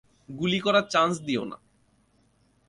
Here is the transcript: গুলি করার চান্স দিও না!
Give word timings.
গুলি 0.29 0.59
করার 0.59 0.85
চান্স 0.89 1.15
দিও 1.19 1.43
না! 1.45 1.57